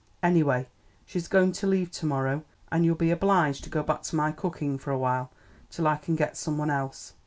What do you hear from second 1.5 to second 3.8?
to leave to morrow, and you'll be obliged to